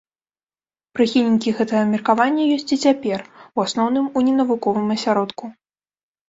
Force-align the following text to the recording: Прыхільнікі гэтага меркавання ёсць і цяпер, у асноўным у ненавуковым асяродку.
Прыхільнікі 0.95 1.51
гэтага 1.59 1.81
меркавання 1.91 2.43
ёсць 2.55 2.73
і 2.77 2.79
цяпер, 2.87 3.19
у 3.57 3.67
асноўным 3.67 4.09
у 4.17 4.25
ненавуковым 4.31 4.87
асяродку. 4.97 5.45